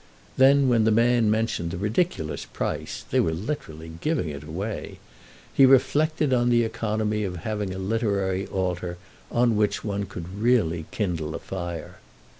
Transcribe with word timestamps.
Then 0.35 0.67
when 0.67 0.83
the 0.85 0.89
man 0.91 1.29
mentioned 1.29 1.69
the 1.69 1.77
ridiculous 1.77 2.45
price 2.45 3.05
(they 3.11 3.19
were 3.19 3.33
literally 3.33 3.91
giving 4.01 4.29
it 4.29 4.41
away), 4.43 4.97
he 5.53 5.63
reflected 5.63 6.33
on 6.33 6.49
the 6.49 6.63
economy 6.63 7.23
of 7.23 7.35
having 7.45 7.71
a 7.71 7.77
literary 7.77 8.47
altar 8.47 8.97
on 9.31 9.55
which 9.55 9.83
one 9.83 10.05
could 10.07 10.39
really 10.39 10.87
kindle 10.89 11.35
a 11.35 11.39
fire. 11.39 11.99